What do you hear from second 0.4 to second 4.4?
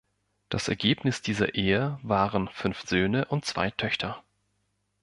Das Ergebnis dieser Ehe waren fünf Söhne und zwei Töchter.